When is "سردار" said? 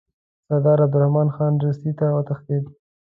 0.45-0.79